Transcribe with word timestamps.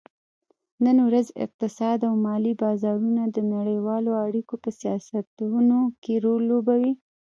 نن 0.83 0.97
ورځ 1.07 1.27
اقتصاد 1.45 1.99
او 2.07 2.13
مالي 2.25 2.53
بازارونه 2.63 3.23
د 3.29 3.37
نړیوالو 3.53 4.11
اړیکو 4.25 4.55
په 4.63 4.69
سیاستونو 4.81 5.79
کې 6.03 6.13
رول 6.25 6.41
لوبوي 6.51 6.93